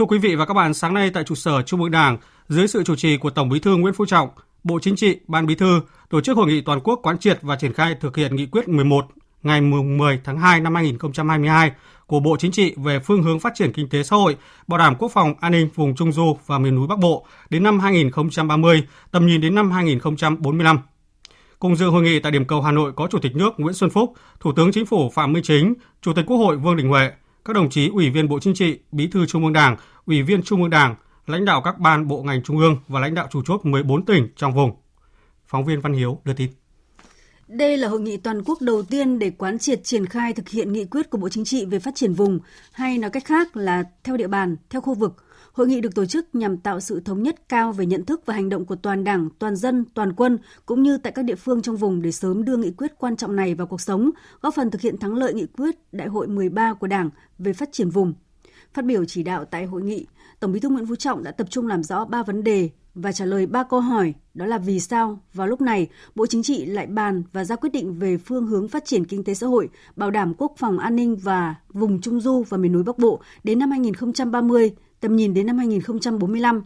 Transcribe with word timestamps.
Thưa 0.00 0.06
quý 0.06 0.18
vị 0.18 0.34
và 0.34 0.46
các 0.46 0.54
bạn, 0.54 0.74
sáng 0.74 0.94
nay 0.94 1.10
tại 1.10 1.24
trụ 1.24 1.34
sở 1.34 1.62
Trung 1.62 1.82
ương 1.82 1.90
Đảng, 1.90 2.18
dưới 2.48 2.68
sự 2.68 2.82
chủ 2.82 2.96
trì 2.96 3.16
của 3.16 3.30
Tổng 3.30 3.48
Bí 3.48 3.58
thư 3.58 3.76
Nguyễn 3.76 3.94
Phú 3.94 4.06
Trọng, 4.06 4.28
Bộ 4.64 4.78
Chính 4.82 4.96
trị, 4.96 5.18
Ban 5.26 5.46
Bí 5.46 5.54
thư 5.54 5.80
tổ 6.10 6.20
chức 6.20 6.36
hội 6.36 6.46
nghị 6.46 6.60
toàn 6.60 6.80
quốc 6.80 7.00
quán 7.02 7.18
triệt 7.18 7.38
và 7.42 7.56
triển 7.56 7.72
khai 7.72 7.94
thực 8.00 8.16
hiện 8.16 8.36
nghị 8.36 8.46
quyết 8.46 8.68
11 8.68 9.06
ngày 9.42 9.60
10 9.60 10.20
tháng 10.24 10.38
2 10.38 10.60
năm 10.60 10.74
2022 10.74 11.72
của 12.06 12.20
Bộ 12.20 12.36
Chính 12.36 12.52
trị 12.52 12.74
về 12.76 12.98
phương 12.98 13.22
hướng 13.22 13.40
phát 13.40 13.54
triển 13.54 13.72
kinh 13.72 13.88
tế 13.88 14.02
xã 14.02 14.16
hội, 14.16 14.36
bảo 14.66 14.78
đảm 14.78 14.94
quốc 14.98 15.12
phòng 15.12 15.34
an 15.40 15.52
ninh 15.52 15.68
vùng 15.74 15.94
Trung 15.94 16.12
du 16.12 16.36
và 16.46 16.58
miền 16.58 16.74
núi 16.74 16.86
Bắc 16.86 16.98
Bộ 16.98 17.26
đến 17.50 17.62
năm 17.62 17.80
2030, 17.80 18.86
tầm 19.10 19.26
nhìn 19.26 19.40
đến 19.40 19.54
năm 19.54 19.70
2045. 19.70 20.78
Cùng 21.58 21.76
dự 21.76 21.86
hội 21.86 22.02
nghị 22.02 22.20
tại 22.20 22.32
điểm 22.32 22.44
cầu 22.44 22.62
Hà 22.62 22.72
Nội 22.72 22.92
có 22.96 23.08
Chủ 23.10 23.18
tịch 23.18 23.36
nước 23.36 23.60
Nguyễn 23.60 23.74
Xuân 23.74 23.90
Phúc, 23.90 24.14
Thủ 24.40 24.52
tướng 24.52 24.72
Chính 24.72 24.86
phủ 24.86 25.10
Phạm 25.10 25.32
Minh 25.32 25.42
Chính, 25.42 25.74
Chủ 26.02 26.12
tịch 26.12 26.26
Quốc 26.26 26.36
hội 26.36 26.56
Vương 26.56 26.76
Đình 26.76 26.88
Huệ, 26.88 27.10
các 27.44 27.52
đồng 27.52 27.70
chí 27.70 27.88
Ủy 27.88 28.10
viên 28.10 28.28
Bộ 28.28 28.40
Chính 28.40 28.54
trị, 28.54 28.78
Bí 28.92 29.06
thư 29.06 29.26
Trung 29.26 29.44
ương 29.44 29.52
Đảng, 29.52 29.76
Ủy 30.06 30.22
viên 30.22 30.42
Trung 30.42 30.62
ương 30.62 30.70
Đảng, 30.70 30.94
lãnh 31.26 31.44
đạo 31.44 31.62
các 31.64 31.78
ban 31.78 32.08
bộ 32.08 32.22
ngành 32.22 32.42
trung 32.42 32.58
ương 32.58 32.76
và 32.88 33.00
lãnh 33.00 33.14
đạo 33.14 33.28
chủ 33.30 33.42
chốt 33.46 33.60
14 33.64 34.04
tỉnh 34.04 34.28
trong 34.36 34.54
vùng. 34.54 34.70
Phóng 35.46 35.64
viên 35.64 35.80
Văn 35.80 35.92
Hiếu 35.92 36.20
đưa 36.24 36.32
tin. 36.32 36.50
Đây 37.48 37.76
là 37.76 37.88
hội 37.88 38.00
nghị 38.00 38.16
toàn 38.16 38.42
quốc 38.44 38.60
đầu 38.60 38.82
tiên 38.82 39.18
để 39.18 39.30
quán 39.30 39.58
triệt 39.58 39.84
triển 39.84 40.06
khai 40.06 40.32
thực 40.32 40.48
hiện 40.48 40.72
nghị 40.72 40.84
quyết 40.84 41.10
của 41.10 41.18
Bộ 41.18 41.28
Chính 41.28 41.44
trị 41.44 41.64
về 41.64 41.78
phát 41.78 41.94
triển 41.94 42.14
vùng, 42.14 42.38
hay 42.72 42.98
nói 42.98 43.10
cách 43.10 43.24
khác 43.24 43.56
là 43.56 43.84
theo 44.04 44.16
địa 44.16 44.28
bàn, 44.28 44.56
theo 44.70 44.80
khu 44.80 44.94
vực. 44.94 45.16
Hội 45.60 45.68
nghị 45.68 45.80
được 45.80 45.94
tổ 45.94 46.04
chức 46.04 46.34
nhằm 46.34 46.56
tạo 46.56 46.80
sự 46.80 47.00
thống 47.00 47.22
nhất 47.22 47.48
cao 47.48 47.72
về 47.72 47.86
nhận 47.86 48.04
thức 48.04 48.22
và 48.26 48.34
hành 48.34 48.48
động 48.48 48.64
của 48.64 48.76
toàn 48.76 49.04
đảng, 49.04 49.28
toàn 49.38 49.56
dân, 49.56 49.84
toàn 49.94 50.12
quân, 50.12 50.38
cũng 50.66 50.82
như 50.82 50.98
tại 50.98 51.12
các 51.12 51.22
địa 51.22 51.34
phương 51.34 51.62
trong 51.62 51.76
vùng 51.76 52.02
để 52.02 52.12
sớm 52.12 52.44
đưa 52.44 52.56
nghị 52.56 52.70
quyết 52.70 52.92
quan 52.98 53.16
trọng 53.16 53.36
này 53.36 53.54
vào 53.54 53.66
cuộc 53.66 53.80
sống, 53.80 54.10
góp 54.40 54.54
phần 54.54 54.70
thực 54.70 54.80
hiện 54.80 54.98
thắng 54.98 55.14
lợi 55.14 55.34
nghị 55.34 55.46
quyết 55.46 55.74
Đại 55.92 56.08
hội 56.08 56.28
13 56.28 56.74
của 56.74 56.86
Đảng 56.86 57.10
về 57.38 57.52
phát 57.52 57.68
triển 57.72 57.90
vùng. 57.90 58.14
Phát 58.74 58.84
biểu 58.84 59.04
chỉ 59.04 59.22
đạo 59.22 59.44
tại 59.44 59.64
hội 59.64 59.82
nghị, 59.82 60.06
Tổng 60.40 60.52
Bí 60.52 60.60
thư 60.60 60.68
Nguyễn 60.68 60.86
Phú 60.86 60.96
Trọng 60.96 61.22
đã 61.22 61.30
tập 61.30 61.46
trung 61.50 61.66
làm 61.66 61.82
rõ 61.82 62.04
ba 62.04 62.22
vấn 62.22 62.44
đề 62.44 62.70
và 62.94 63.12
trả 63.12 63.24
lời 63.24 63.46
ba 63.46 63.62
câu 63.62 63.80
hỏi, 63.80 64.14
đó 64.34 64.46
là 64.46 64.58
vì 64.58 64.80
sao 64.80 65.20
vào 65.34 65.46
lúc 65.46 65.60
này 65.60 65.88
Bộ 66.14 66.26
Chính 66.26 66.42
trị 66.42 66.66
lại 66.66 66.86
bàn 66.86 67.22
và 67.32 67.44
ra 67.44 67.56
quyết 67.56 67.70
định 67.72 67.94
về 67.98 68.16
phương 68.16 68.46
hướng 68.46 68.68
phát 68.68 68.84
triển 68.84 69.04
kinh 69.04 69.24
tế 69.24 69.34
xã 69.34 69.46
hội, 69.46 69.68
bảo 69.96 70.10
đảm 70.10 70.34
quốc 70.38 70.52
phòng 70.56 70.78
an 70.78 70.96
ninh 70.96 71.16
và 71.16 71.54
vùng 71.68 72.00
Trung 72.00 72.20
du 72.20 72.44
và 72.48 72.58
miền 72.58 72.72
núi 72.72 72.82
Bắc 72.82 72.98
Bộ 72.98 73.20
đến 73.44 73.58
năm 73.58 73.70
2030, 73.70 74.74
tầm 75.00 75.16
nhìn 75.16 75.34
đến 75.34 75.46
năm 75.46 75.58
2045. 75.58 76.62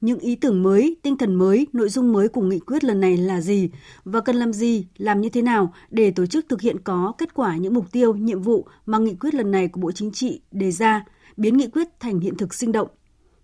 Những 0.00 0.18
ý 0.18 0.36
tưởng 0.36 0.62
mới, 0.62 0.96
tinh 1.02 1.18
thần 1.18 1.34
mới, 1.34 1.66
nội 1.72 1.88
dung 1.88 2.12
mới 2.12 2.28
của 2.28 2.40
nghị 2.40 2.58
quyết 2.58 2.84
lần 2.84 3.00
này 3.00 3.16
là 3.16 3.40
gì 3.40 3.70
và 4.04 4.20
cần 4.20 4.36
làm 4.36 4.52
gì, 4.52 4.86
làm 4.96 5.20
như 5.20 5.28
thế 5.28 5.42
nào 5.42 5.72
để 5.90 6.10
tổ 6.10 6.26
chức 6.26 6.46
thực 6.48 6.60
hiện 6.60 6.78
có 6.84 7.12
kết 7.18 7.34
quả 7.34 7.56
những 7.56 7.74
mục 7.74 7.92
tiêu, 7.92 8.14
nhiệm 8.14 8.42
vụ 8.42 8.66
mà 8.86 8.98
nghị 8.98 9.14
quyết 9.14 9.34
lần 9.34 9.50
này 9.50 9.68
của 9.68 9.80
Bộ 9.80 9.92
Chính 9.92 10.10
trị 10.10 10.40
đề 10.50 10.70
ra, 10.70 11.04
biến 11.36 11.56
nghị 11.56 11.68
quyết 11.68 12.00
thành 12.00 12.20
hiện 12.20 12.36
thực 12.36 12.54
sinh 12.54 12.72
động. 12.72 12.88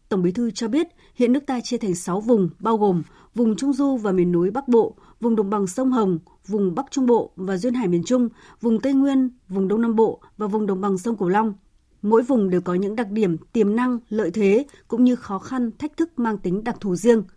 Tổng 0.08 0.22
Bí 0.22 0.32
thư 0.32 0.50
cho 0.50 0.68
biết, 0.68 0.86
hiện 1.14 1.32
nước 1.32 1.46
ta 1.46 1.60
chia 1.60 1.78
thành 1.78 1.94
6 1.94 2.20
vùng, 2.20 2.50
bao 2.58 2.76
gồm 2.76 3.02
vùng 3.34 3.56
Trung 3.56 3.72
Du 3.72 3.96
và 3.96 4.12
miền 4.12 4.32
núi 4.32 4.50
Bắc 4.50 4.68
Bộ, 4.68 4.96
vùng 5.20 5.36
đồng 5.36 5.50
bằng 5.50 5.66
sông 5.66 5.92
Hồng, 5.92 6.18
vùng 6.46 6.74
Bắc 6.74 6.86
Trung 6.90 7.06
Bộ 7.06 7.30
và 7.36 7.56
Duyên 7.56 7.74
Hải 7.74 7.88
miền 7.88 8.02
Trung, 8.04 8.28
vùng 8.60 8.80
Tây 8.80 8.92
Nguyên, 8.92 9.30
vùng 9.48 9.68
Đông 9.68 9.80
Nam 9.80 9.96
Bộ 9.96 10.20
và 10.36 10.46
vùng 10.46 10.66
đồng 10.66 10.80
bằng 10.80 10.98
sông 10.98 11.16
Cửu 11.16 11.28
Long. 11.28 11.54
Mỗi 12.02 12.22
vùng 12.22 12.50
đều 12.50 12.60
có 12.60 12.74
những 12.74 12.96
đặc 12.96 13.10
điểm, 13.10 13.36
tiềm 13.52 13.76
năng, 13.76 13.98
lợi 14.08 14.30
thế 14.30 14.66
cũng 14.88 15.04
như 15.04 15.16
khó 15.16 15.38
khăn, 15.38 15.70
thách 15.78 15.96
thức 15.96 16.18
mang 16.18 16.38
tính 16.38 16.64
đặc 16.64 16.76
thù 16.80 16.96
riêng– 16.96 17.22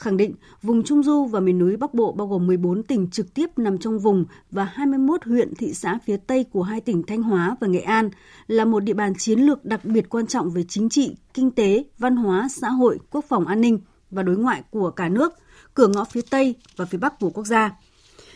khẳng 0.00 0.16
định 0.16 0.34
vùng 0.62 0.82
Trung 0.82 1.02
Du 1.02 1.24
và 1.24 1.40
miền 1.40 1.58
núi 1.58 1.76
Bắc 1.76 1.94
Bộ 1.94 2.12
bao 2.12 2.26
gồm 2.26 2.46
14 2.46 2.82
tỉnh 2.82 3.10
trực 3.10 3.34
tiếp 3.34 3.46
nằm 3.56 3.78
trong 3.78 3.98
vùng 3.98 4.24
và 4.50 4.64
21 4.64 5.24
huyện 5.24 5.54
thị 5.54 5.74
xã 5.74 5.98
phía 6.04 6.16
Tây 6.16 6.44
của 6.44 6.62
hai 6.62 6.80
tỉnh 6.80 7.02
Thanh 7.02 7.22
Hóa 7.22 7.56
và 7.60 7.66
Nghệ 7.66 7.80
An 7.80 8.10
là 8.46 8.64
một 8.64 8.80
địa 8.80 8.92
bàn 8.92 9.12
chiến 9.18 9.40
lược 9.40 9.64
đặc 9.64 9.84
biệt 9.84 10.08
quan 10.08 10.26
trọng 10.26 10.50
về 10.50 10.64
chính 10.68 10.88
trị, 10.88 11.16
kinh 11.34 11.50
tế, 11.50 11.84
văn 11.98 12.16
hóa, 12.16 12.48
xã 12.50 12.68
hội, 12.68 12.98
quốc 13.10 13.24
phòng 13.28 13.46
an 13.46 13.60
ninh 13.60 13.80
và 14.10 14.22
đối 14.22 14.36
ngoại 14.36 14.62
của 14.70 14.90
cả 14.90 15.08
nước, 15.08 15.32
cửa 15.74 15.88
ngõ 15.88 16.04
phía 16.04 16.22
Tây 16.30 16.54
và 16.76 16.84
phía 16.84 16.98
Bắc 16.98 17.20
của 17.20 17.30
quốc 17.30 17.44
gia. 17.44 17.76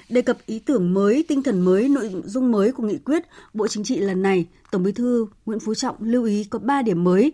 Đề 0.08 0.22
cập 0.22 0.38
ý 0.46 0.58
tưởng 0.58 0.94
mới, 0.94 1.24
tinh 1.28 1.42
thần 1.42 1.60
mới, 1.60 1.88
nội 1.88 2.22
dung 2.24 2.52
mới 2.52 2.72
của 2.72 2.82
nghị 2.82 2.98
quyết, 2.98 3.22
Bộ 3.54 3.68
Chính 3.68 3.84
trị 3.84 3.98
lần 3.98 4.22
này, 4.22 4.46
Tổng 4.70 4.82
Bí 4.82 4.92
thư 4.92 5.26
Nguyễn 5.46 5.60
Phú 5.60 5.74
Trọng 5.74 5.96
lưu 6.00 6.24
ý 6.24 6.44
có 6.44 6.58
3 6.58 6.82
điểm 6.82 7.04
mới. 7.04 7.32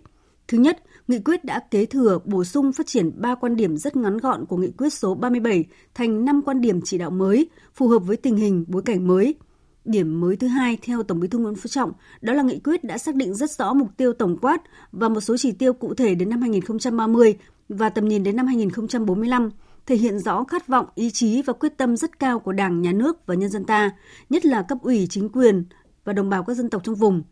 Thứ 0.49 0.59
nhất, 0.59 0.83
Nghị 1.11 1.19
quyết 1.19 1.45
đã 1.45 1.61
kế 1.71 1.87
thừa 1.87 2.19
bổ 2.25 2.45
sung 2.45 2.73
phát 2.73 2.87
triển 2.87 3.13
3 3.17 3.35
quan 3.35 3.57
điểm 3.57 3.77
rất 3.77 3.97
ngắn 3.97 4.19
gọn 4.19 4.47
của 4.47 4.57
nghị 4.57 4.71
quyết 4.71 4.93
số 4.93 5.15
37 5.15 5.65
thành 5.95 6.25
5 6.25 6.43
quan 6.43 6.61
điểm 6.61 6.81
chỉ 6.85 6.99
đạo 6.99 7.11
mới, 7.11 7.49
phù 7.75 7.89
hợp 7.89 7.99
với 7.99 8.17
tình 8.17 8.37
hình, 8.37 8.65
bối 8.69 8.83
cảnh 8.83 9.07
mới. 9.09 9.35
Điểm 9.85 10.21
mới 10.21 10.37
thứ 10.37 10.47
hai 10.47 10.79
theo 10.83 11.03
Tổng 11.03 11.21
Bí 11.21 11.29
thư 11.29 11.39
Nguyễn 11.39 11.55
Phú 11.55 11.69
Trọng 11.69 11.93
đó 12.21 12.33
là 12.33 12.43
nghị 12.43 12.59
quyết 12.59 12.85
đã 12.85 12.99
xác 12.99 13.15
định 13.15 13.35
rất 13.35 13.51
rõ 13.51 13.73
mục 13.73 13.89
tiêu 13.97 14.13
tổng 14.13 14.37
quát 14.43 14.63
và 14.93 15.09
một 15.09 15.21
số 15.21 15.37
chỉ 15.37 15.53
tiêu 15.53 15.73
cụ 15.73 15.95
thể 15.95 16.15
đến 16.15 16.29
năm 16.29 16.41
2030 16.41 17.37
và 17.69 17.89
tầm 17.89 18.09
nhìn 18.09 18.23
đến 18.23 18.37
năm 18.37 18.47
2045, 18.47 19.51
thể 19.87 19.97
hiện 19.97 20.19
rõ 20.19 20.45
khát 20.45 20.67
vọng, 20.69 20.87
ý 20.95 21.11
chí 21.11 21.43
và 21.43 21.53
quyết 21.53 21.77
tâm 21.77 21.97
rất 21.97 22.19
cao 22.19 22.39
của 22.39 22.53
Đảng, 22.53 22.83
Nhà 22.83 22.93
nước 22.93 23.27
và 23.27 23.35
nhân 23.35 23.51
dân 23.51 23.65
ta, 23.65 23.91
nhất 24.31 24.47
là 24.47 24.63
cấp 24.63 24.79
ủy 24.83 25.07
chính 25.11 25.29
quyền 25.29 25.65
và 26.05 26.13
đồng 26.13 26.31
bào 26.31 26.45
các 26.45 26.55
dân 26.55 26.71
tộc 26.71 26.85
trong 26.85 26.95
vùng. 26.95 27.23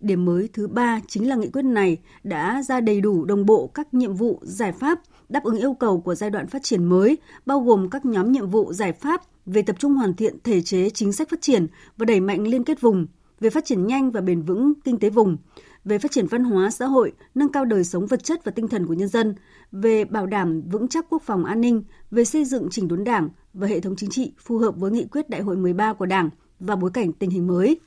Điểm 0.00 0.24
mới 0.24 0.48
thứ 0.52 0.68
ba 0.68 1.00
chính 1.08 1.28
là 1.28 1.36
nghị 1.36 1.48
quyết 1.48 1.62
này 1.62 1.98
đã 2.24 2.62
ra 2.62 2.80
đầy 2.80 3.00
đủ 3.00 3.24
đồng 3.24 3.46
bộ 3.46 3.66
các 3.66 3.94
nhiệm 3.94 4.14
vụ, 4.14 4.40
giải 4.42 4.72
pháp 4.72 5.00
đáp 5.28 5.44
ứng 5.44 5.56
yêu 5.58 5.74
cầu 5.74 6.00
của 6.00 6.14
giai 6.14 6.30
đoạn 6.30 6.46
phát 6.46 6.62
triển 6.62 6.84
mới, 6.84 7.18
bao 7.46 7.60
gồm 7.60 7.90
các 7.90 8.04
nhóm 8.04 8.32
nhiệm 8.32 8.50
vụ 8.50 8.72
giải 8.72 8.92
pháp 8.92 9.22
về 9.46 9.62
tập 9.62 9.76
trung 9.78 9.94
hoàn 9.94 10.14
thiện 10.14 10.36
thể 10.44 10.62
chế 10.62 10.90
chính 10.90 11.12
sách 11.12 11.30
phát 11.30 11.40
triển 11.40 11.66
và 11.96 12.04
đẩy 12.04 12.20
mạnh 12.20 12.46
liên 12.46 12.64
kết 12.64 12.80
vùng, 12.80 13.06
về 13.40 13.50
phát 13.50 13.64
triển 13.64 13.86
nhanh 13.86 14.10
và 14.10 14.20
bền 14.20 14.42
vững 14.42 14.72
kinh 14.84 14.98
tế 14.98 15.10
vùng, 15.10 15.36
về 15.84 15.98
phát 15.98 16.10
triển 16.10 16.26
văn 16.26 16.44
hóa 16.44 16.70
xã 16.70 16.86
hội, 16.86 17.12
nâng 17.34 17.52
cao 17.52 17.64
đời 17.64 17.84
sống 17.84 18.06
vật 18.06 18.24
chất 18.24 18.44
và 18.44 18.52
tinh 18.52 18.68
thần 18.68 18.86
của 18.86 18.94
nhân 18.94 19.08
dân, 19.08 19.34
về 19.72 20.04
bảo 20.04 20.26
đảm 20.26 20.62
vững 20.70 20.88
chắc 20.88 21.06
quốc 21.10 21.22
phòng 21.22 21.44
an 21.44 21.60
ninh, 21.60 21.82
về 22.10 22.24
xây 22.24 22.44
dựng 22.44 22.68
chỉnh 22.70 22.88
đốn 22.88 23.04
Đảng 23.04 23.28
và 23.54 23.66
hệ 23.66 23.80
thống 23.80 23.96
chính 23.96 24.10
trị 24.10 24.32
phù 24.38 24.58
hợp 24.58 24.76
với 24.76 24.90
nghị 24.90 25.06
quyết 25.06 25.30
Đại 25.30 25.40
hội 25.40 25.56
13 25.56 25.92
của 25.92 26.06
Đảng 26.06 26.30
và 26.60 26.76
bối 26.76 26.90
cảnh 26.94 27.12
tình 27.12 27.30
hình 27.30 27.46
mới. 27.46 27.80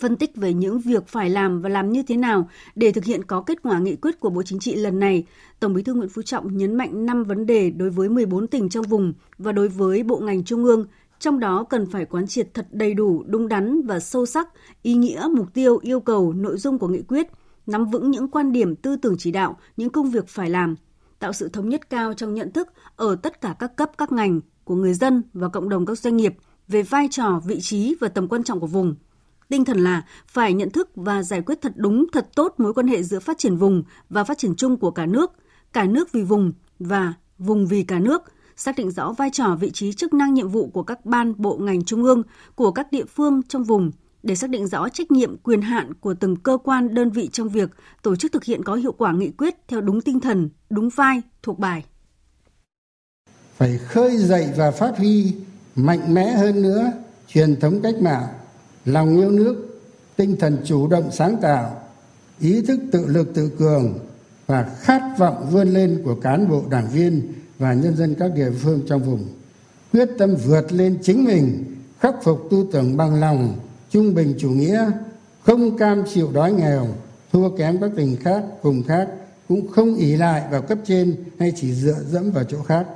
Phân 0.00 0.16
tích 0.16 0.36
về 0.36 0.52
những 0.52 0.80
việc 0.80 1.06
phải 1.06 1.30
làm 1.30 1.62
và 1.62 1.68
làm 1.68 1.92
như 1.92 2.02
thế 2.02 2.16
nào 2.16 2.48
để 2.74 2.92
thực 2.92 3.04
hiện 3.04 3.24
có 3.24 3.40
kết 3.40 3.62
quả 3.62 3.78
nghị 3.78 3.96
quyết 3.96 4.20
của 4.20 4.30
Bộ 4.30 4.42
Chính 4.42 4.58
trị 4.58 4.74
lần 4.74 4.98
này, 4.98 5.24
Tổng 5.60 5.74
Bí 5.74 5.82
thư 5.82 5.94
Nguyễn 5.94 6.08
Phú 6.08 6.22
Trọng 6.22 6.56
nhấn 6.56 6.74
mạnh 6.74 7.06
5 7.06 7.24
vấn 7.24 7.46
đề 7.46 7.70
đối 7.70 7.90
với 7.90 8.08
14 8.08 8.46
tỉnh 8.46 8.68
trong 8.68 8.84
vùng 8.84 9.12
và 9.38 9.52
đối 9.52 9.68
với 9.68 10.02
bộ 10.02 10.18
ngành 10.18 10.44
trung 10.44 10.64
ương, 10.64 10.86
trong 11.24 11.40
đó 11.40 11.64
cần 11.70 11.86
phải 11.90 12.04
quán 12.04 12.26
triệt 12.26 12.54
thật 12.54 12.66
đầy 12.70 12.94
đủ, 12.94 13.24
đúng 13.26 13.48
đắn 13.48 13.82
và 13.86 14.00
sâu 14.00 14.26
sắc 14.26 14.48
ý 14.82 14.94
nghĩa, 14.94 15.28
mục 15.36 15.54
tiêu, 15.54 15.78
yêu 15.82 16.00
cầu, 16.00 16.32
nội 16.32 16.58
dung 16.58 16.78
của 16.78 16.88
nghị 16.88 17.02
quyết, 17.02 17.26
nắm 17.66 17.86
vững 17.86 18.10
những 18.10 18.28
quan 18.28 18.52
điểm 18.52 18.76
tư 18.76 18.96
tưởng 18.96 19.14
chỉ 19.18 19.30
đạo, 19.30 19.58
những 19.76 19.90
công 19.90 20.10
việc 20.10 20.28
phải 20.28 20.50
làm, 20.50 20.76
tạo 21.18 21.32
sự 21.32 21.48
thống 21.48 21.68
nhất 21.68 21.90
cao 21.90 22.14
trong 22.14 22.34
nhận 22.34 22.52
thức 22.52 22.68
ở 22.96 23.16
tất 23.16 23.40
cả 23.40 23.54
các 23.58 23.76
cấp 23.76 23.90
các 23.98 24.12
ngành 24.12 24.40
của 24.64 24.74
người 24.74 24.94
dân 24.94 25.22
và 25.32 25.48
cộng 25.48 25.68
đồng 25.68 25.86
các 25.86 25.98
doanh 25.98 26.16
nghiệp 26.16 26.34
về 26.68 26.82
vai 26.82 27.08
trò, 27.10 27.40
vị 27.46 27.58
trí 27.60 27.96
và 28.00 28.08
tầm 28.08 28.28
quan 28.28 28.44
trọng 28.44 28.60
của 28.60 28.66
vùng– 28.66 28.94
Tinh 29.48 29.64
thần 29.64 29.78
là 29.78 30.04
phải 30.26 30.54
nhận 30.54 30.70
thức 30.70 30.90
và 30.94 31.22
giải 31.22 31.42
quyết 31.42 31.58
thật 31.62 31.72
đúng, 31.76 32.06
thật 32.12 32.28
tốt 32.34 32.54
mối 32.58 32.74
quan 32.74 32.86
hệ 32.86 33.02
giữa 33.02 33.18
phát 33.18 33.38
triển 33.38 33.56
vùng 33.56 33.82
và 34.10 34.24
phát 34.24 34.38
triển 34.38 34.54
chung 34.56 34.76
của 34.76 34.90
cả 34.90 35.06
nước, 35.06 35.32
cả 35.72 35.84
nước 35.84 36.12
vì 36.12 36.22
vùng 36.22 36.52
và 36.78 37.14
vùng 37.38 37.66
vì 37.66 37.82
cả 37.82 37.98
nước, 37.98 38.22
xác 38.56 38.76
định 38.76 38.90
rõ 38.90 39.12
vai 39.12 39.30
trò, 39.30 39.56
vị 39.60 39.70
trí, 39.70 39.92
chức 39.92 40.14
năng, 40.14 40.34
nhiệm 40.34 40.48
vụ 40.48 40.66
của 40.66 40.82
các 40.82 41.06
ban, 41.06 41.34
bộ 41.36 41.56
ngành 41.56 41.84
trung 41.84 42.02
ương, 42.02 42.22
của 42.54 42.70
các 42.70 42.92
địa 42.92 43.04
phương 43.04 43.42
trong 43.48 43.64
vùng 43.64 43.90
để 44.22 44.34
xác 44.34 44.50
định 44.50 44.66
rõ 44.66 44.88
trách 44.88 45.10
nhiệm, 45.10 45.36
quyền 45.36 45.62
hạn 45.62 45.94
của 45.94 46.14
từng 46.14 46.36
cơ 46.36 46.58
quan, 46.64 46.94
đơn 46.94 47.10
vị 47.10 47.28
trong 47.32 47.48
việc 47.48 47.70
tổ 48.02 48.16
chức 48.16 48.32
thực 48.32 48.44
hiện 48.44 48.64
có 48.64 48.74
hiệu 48.74 48.92
quả 48.92 49.12
nghị 49.12 49.30
quyết 49.30 49.54
theo 49.68 49.80
đúng 49.80 50.00
tinh 50.00 50.20
thần, 50.20 50.48
đúng 50.70 50.88
vai, 50.88 51.22
thuộc 51.42 51.58
bài. 51.58 51.84
Phải 53.56 53.78
khơi 53.78 54.16
dậy 54.16 54.48
và 54.56 54.70
phát 54.70 54.98
huy 54.98 55.32
mạnh 55.76 56.14
mẽ 56.14 56.32
hơn 56.32 56.62
nữa 56.62 56.92
truyền 57.28 57.60
thống 57.60 57.80
cách 57.82 57.94
mạng 58.00 58.26
lòng 58.84 59.16
yêu 59.16 59.30
nước 59.30 59.80
tinh 60.16 60.36
thần 60.40 60.58
chủ 60.64 60.88
động 60.88 61.10
sáng 61.12 61.36
tạo 61.42 61.80
ý 62.40 62.62
thức 62.62 62.80
tự 62.92 63.06
lực 63.06 63.34
tự 63.34 63.50
cường 63.58 63.98
và 64.46 64.76
khát 64.80 65.02
vọng 65.18 65.48
vươn 65.50 65.68
lên 65.68 66.02
của 66.04 66.14
cán 66.14 66.48
bộ 66.48 66.64
đảng 66.70 66.88
viên 66.92 67.32
và 67.58 67.74
nhân 67.74 67.96
dân 67.96 68.14
các 68.14 68.30
địa 68.34 68.50
phương 68.50 68.80
trong 68.88 69.02
vùng. 69.02 69.24
Quyết 69.92 70.08
tâm 70.18 70.34
vượt 70.46 70.72
lên 70.72 70.98
chính 71.02 71.24
mình, 71.24 71.64
khắc 71.98 72.14
phục 72.22 72.48
tư 72.50 72.66
tưởng 72.72 72.96
bằng 72.96 73.20
lòng, 73.20 73.58
trung 73.90 74.14
bình 74.14 74.34
chủ 74.38 74.50
nghĩa, 74.50 74.90
không 75.42 75.78
cam 75.78 76.02
chịu 76.14 76.30
đói 76.32 76.52
nghèo, 76.52 76.86
thua 77.32 77.56
kém 77.56 77.80
các 77.80 77.90
tỉnh 77.96 78.16
khác, 78.16 78.44
vùng 78.62 78.82
khác, 78.82 79.08
cũng 79.48 79.68
không 79.68 79.94
ỉ 79.94 80.16
lại 80.16 80.42
vào 80.50 80.62
cấp 80.62 80.78
trên 80.86 81.16
hay 81.38 81.52
chỉ 81.56 81.72
dựa 81.74 81.96
dẫm 82.10 82.30
vào 82.30 82.44
chỗ 82.44 82.62
khác. 82.62 82.86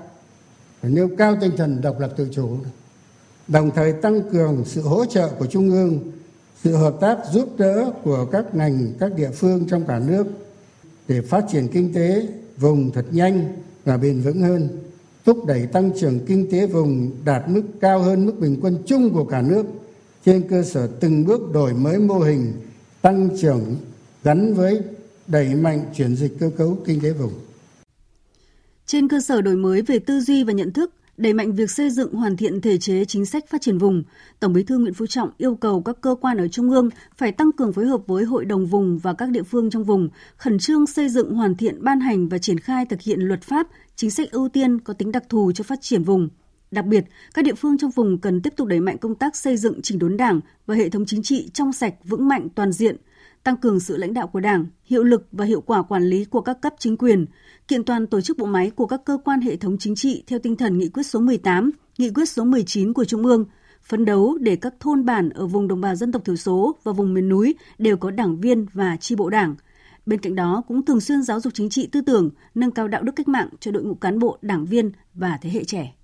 Phải 0.81 0.91
nêu 0.91 1.09
cao 1.19 1.37
tinh 1.41 1.53
thần 1.57 1.81
độc 1.81 2.01
lập 2.01 2.13
tự 2.17 2.29
chủ, 2.33 2.49
đồng 3.49 3.71
thời 3.71 3.93
tăng 3.93 4.31
cường 4.31 4.65
sự 4.67 4.83
hỗ 4.83 5.05
trợ 5.05 5.29
của 5.39 5.47
trung 5.47 5.71
ương, 5.71 6.13
sự 6.65 6.77
hợp 6.77 6.95
tác 7.01 7.19
giúp 7.33 7.49
đỡ 7.59 7.93
của 8.03 8.27
các 8.33 8.55
ngành, 8.55 8.93
các 9.01 9.15
địa 9.17 9.31
phương 9.31 9.67
trong 9.69 9.85
cả 9.87 9.99
nước 9.99 10.27
để 11.09 11.21
phát 11.21 11.45
triển 11.53 11.69
kinh 11.69 11.93
tế 11.93 12.27
vùng 12.57 12.91
thật 12.91 13.05
nhanh 13.11 13.57
và 13.89 13.97
bền 13.97 14.21
vững 14.21 14.41
hơn 14.41 14.69
thúc 15.27 15.47
đẩy 15.47 15.67
tăng 15.67 15.91
trưởng 16.01 16.27
kinh 16.27 16.51
tế 16.51 16.67
vùng 16.67 17.11
đạt 17.25 17.49
mức 17.49 17.63
cao 17.81 18.03
hơn 18.03 18.27
mức 18.27 18.35
bình 18.41 18.59
quân 18.63 18.79
chung 18.87 19.11
của 19.13 19.25
cả 19.25 19.43
nước 19.43 19.67
trên 20.25 20.49
cơ 20.49 20.63
sở 20.63 20.87
từng 21.01 21.25
bước 21.25 21.53
đổi 21.53 21.75
mới 21.75 21.99
mô 21.99 22.19
hình 22.19 22.53
tăng 23.03 23.29
trưởng 23.41 23.77
gắn 24.25 24.55
với 24.55 24.81
đẩy 25.27 25.55
mạnh 25.55 25.85
chuyển 25.97 26.17
dịch 26.17 26.33
cơ 26.41 26.51
cấu 26.57 26.79
kinh 26.85 27.01
tế 27.01 27.13
vùng. 27.13 27.33
Trên 28.87 29.09
cơ 29.09 29.21
sở 29.21 29.41
đổi 29.41 29.57
mới 29.57 29.83
về 29.83 29.99
tư 29.99 30.21
duy 30.21 30.45
và 30.45 30.53
nhận 30.53 30.73
thức, 30.73 30.95
đẩy 31.19 31.33
mạnh 31.33 31.53
việc 31.53 31.71
xây 31.71 31.91
dựng 31.91 32.15
hoàn 32.15 32.37
thiện 32.37 32.61
thể 32.61 32.79
chế 32.79 33.05
chính 33.05 33.27
sách 33.27 33.45
phát 33.49 33.61
triển 33.61 33.79
vùng, 33.79 34.03
Tổng 34.41 34.53
Bí 34.53 34.63
thư 34.63 34.79
Nguyễn 34.79 34.95
Phú 34.95 35.07
Trọng 35.07 35.31
yêu 35.39 35.55
cầu 35.55 35.83
các 35.83 35.97
cơ 36.01 36.15
quan 36.21 36.37
ở 36.37 36.49
trung 36.49 36.71
ương 36.71 36.91
phải 37.17 37.33
tăng 37.33 37.53
cường 37.53 37.73
phối 37.73 37.87
hợp 37.87 38.01
với 38.07 38.25
hội 38.25 38.45
đồng 38.45 38.67
vùng 38.67 38.99
và 38.99 39.13
các 39.13 39.31
địa 39.31 39.43
phương 39.43 39.71
trong 39.71 39.85
vùng, 39.85 40.09
khẩn 40.37 40.59
trương 40.59 40.87
xây 40.87 41.09
dựng 41.09 41.35
hoàn 41.35 41.55
thiện 41.55 41.85
ban 41.85 42.01
hành 42.01 42.29
và 42.29 42.39
triển 42.39 42.59
khai 42.59 42.87
thực 42.87 43.01
hiện 43.01 43.21
luật 43.21 43.43
pháp, 43.43 43.67
chính 43.97 44.11
sách 44.11 44.31
ưu 44.31 44.49
tiên 44.49 44.81
có 44.81 44.95
tính 44.95 45.13
đặc 45.13 45.23
thù 45.29 45.53
cho 45.53 45.65
phát 45.65 45.79
triển 45.81 46.03
vùng. 46.03 46.29
Đặc 46.71 46.85
biệt, 46.85 47.05
các 47.35 47.45
địa 47.45 47.55
phương 47.55 47.79
trong 47.79 47.91
vùng 47.91 48.19
cần 48.19 48.41
tiếp 48.43 48.53
tục 48.57 48.69
đẩy 48.69 48.81
mạnh 48.81 48.99
công 48.99 49.15
tác 49.15 49.37
xây 49.37 49.57
dựng 49.57 49.83
chỉnh 49.83 49.99
đốn 49.99 50.17
Đảng 50.17 50.41
và 50.67 50.75
hệ 50.75 50.89
thống 50.89 51.07
chính 51.07 51.23
trị 51.23 51.51
trong 51.55 51.73
sạch, 51.73 51.95
vững 52.05 52.29
mạnh 52.29 52.49
toàn 52.55 52.73
diện, 52.73 52.97
tăng 53.45 53.57
cường 53.57 53.81
sự 53.81 53.97
lãnh 53.97 54.15
đạo 54.15 54.27
của 54.27 54.41
Đảng, 54.41 54.67
hiệu 54.85 55.03
lực 55.03 55.29
và 55.33 55.45
hiệu 55.45 55.61
quả 55.61 55.83
quản 55.83 56.03
lý 56.03 56.25
của 56.25 56.41
các 56.41 56.61
cấp 56.63 56.75
chính 56.79 56.97
quyền, 56.97 57.27
kiện 57.69 57.85
toàn 57.85 58.07
tổ 58.07 58.21
chức 58.21 58.39
bộ 58.39 58.47
máy 58.47 58.71
của 58.71 58.87
các 58.87 59.01
cơ 59.05 59.19
quan 59.25 59.41
hệ 59.41 59.57
thống 59.57 59.77
chính 59.79 59.95
trị 59.95 60.25
theo 60.27 60.39
tinh 60.39 60.57
thần 60.57 60.79
nghị 60.79 60.89
quyết 60.89 61.03
số 61.03 61.21
18, 61.21 61.71
nghị 61.99 62.11
quyết 62.11 62.29
số 62.29 62.45
19 62.45 62.93
của 62.93 63.05
Trung 63.05 63.27
ương, 63.27 63.45
phấn 63.83 64.05
đấu 64.05 64.39
để 64.41 64.57
các 64.57 64.75
thôn 64.81 65.05
bản 65.05 65.31
ở 65.31 65.47
vùng 65.47 65.69
đồng 65.69 65.81
bào 65.81 65.95
dân 65.95 66.13
tộc 66.13 66.25
thiểu 66.25 66.37
số 66.37 66.77
và 66.85 66.93
vùng 66.93 67.15
miền 67.15 67.29
núi 67.29 67.55
đều 67.79 67.97
có 67.97 68.11
đảng 68.11 68.41
viên 68.41 68.67
và 68.73 68.97
chi 68.97 69.17
bộ 69.17 69.31
đảng. 69.31 69.55
Bên 70.07 70.21
cạnh 70.21 70.35
đó 70.35 70.63
cũng 70.69 70.85
thường 70.85 71.01
xuyên 71.01 71.23
giáo 71.23 71.41
dục 71.41 71.55
chính 71.55 71.69
trị 71.69 71.89
tư 71.93 72.01
tưởng, 72.01 72.31
nâng 72.55 72.71
cao 72.71 72.89
đạo 72.89 73.03
đức 73.03 73.13
cách 73.17 73.29
mạng 73.29 73.49
cho 73.61 73.71
đội 73.71 73.83
ngũ 73.85 73.95
cán 73.95 74.19
bộ, 74.19 74.39
đảng 74.43 74.67
viên 74.67 74.93
và 75.15 75.39
thế 75.43 75.51
hệ 75.51 75.65
trẻ. 75.65 75.98